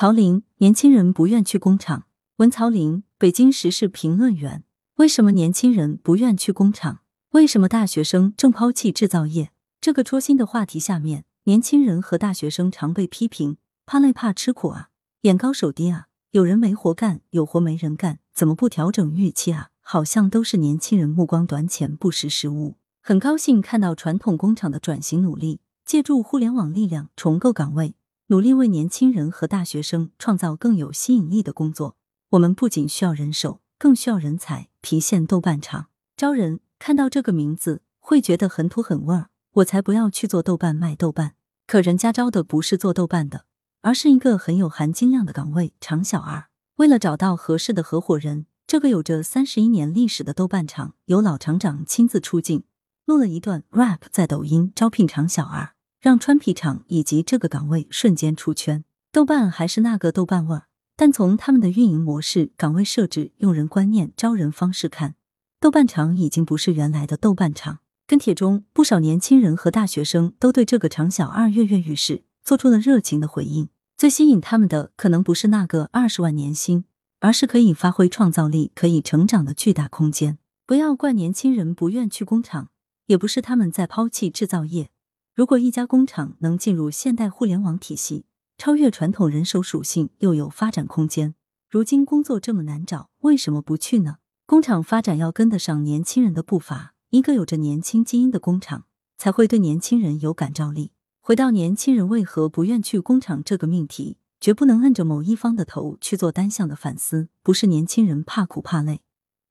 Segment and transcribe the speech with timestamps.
[0.00, 2.06] 曹林，年轻人不愿去工厂。
[2.36, 4.64] 文曹林，北京时事评论员。
[4.94, 7.00] 为什么年轻人不愿去工厂？
[7.32, 9.52] 为什么大学生正抛弃制造业？
[9.78, 14.88] 这个戳心的话题下面，年轻人和大学生常被批评怕累怕吃苦啊，
[15.20, 19.68] 眼高手低啊，有人没活干，有活没人干，怎么不调整预期啊？
[19.82, 22.76] 好像都是年轻人目光短浅，不识时务。
[23.02, 27.94] 很高兴看到传统工厂的转型努力，借助互联网力量重构岗位，
[28.30, 31.96] 努力为年轻人和大学生创造更有吸引力的工作。
[32.30, 34.68] 我们不仅需要人手，更需要人才。
[34.80, 39.30] 郫县豆瓣厂招人，看到这个名字会觉得很土很味儿。
[39.54, 41.34] 我才不要去做豆瓣卖豆瓣，
[41.66, 43.46] 可人家招的不是做豆瓣的，
[43.80, 46.44] 而是一个很有含金量的岗位——厂小二。
[46.76, 52.62] 为了找到合适的合伙人，这个有着三十一年历史的豆瓣厂由老厂长亲自出镜，
[53.04, 58.84] 录了一段 rap 在抖音招聘厂小二，让川皮厂以及这个岗位瞬间出圈。
[59.12, 65.16] 豆瓣还是那个豆瓣味儿，但从他们的运营模式、岗位设置、用人观念、招人方式看，
[65.60, 67.80] 豆瓣厂已经不是原来的豆瓣厂。
[68.06, 73.68] 跟帖中，不少年轻人和大学生都对这个厂小二跃跃欲试，做出了热情的回应。
[73.96, 76.84] 最吸引他们的，可能不是那个二十万年薪，
[77.20, 80.38] 而是可以发挥创造力、可以成长的巨大空间。
[80.66, 82.70] 不要怪年轻人不愿去工厂，
[83.06, 84.90] 也不是他们在抛弃制造业。
[85.34, 88.26] 如果一家工厂能进入现代互联网体系，
[88.58, 91.34] 超越传统人手属性，又有发展空间。
[91.68, 94.16] 如今工作这么难找，为什么不去呢？
[94.44, 96.94] 工厂发展要跟得上年轻人的步伐。
[97.10, 98.86] 一个有着年轻基因的工厂，
[99.16, 100.92] 才会对年轻人有感召力。
[101.20, 107.28] 回到年轻人为何不愿去工厂这个命题，绝不能摁着某一方的头去做单向的反思。
[107.42, 109.00] 不是年轻人怕苦怕累，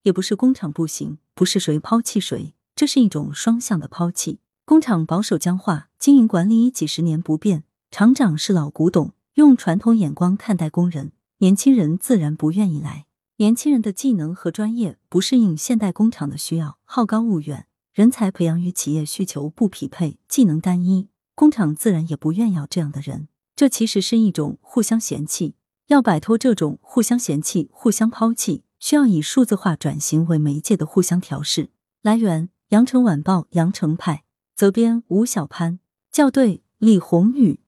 [0.03, 4.39] 也不是工厂不行，不是谁抛弃谁，这是一种双向的抛弃。
[4.69, 13.07] 工厂保守僵化，经营管理几十年不变，厂长是老古董，用传统眼光看待工人，年轻人自然不愿意来。
[13.37, 23.27] 年轻人的技能和专业不适应现代工厂的需要，好高骛远，人才培养与企业需求不匹配，技能单一，工厂自然也不愿要这样的人。
[23.55, 25.55] 这其实是一种互相嫌弃。
[25.87, 31.71] 要摆脱这种互相嫌弃、互相抛弃，需要以数字化转型为媒介的互相调试。
[32.03, 34.25] 来源：羊城晚报羊城派，
[34.59, 35.79] 责编：吴小潘，
[36.11, 37.61] 校对：李红宇。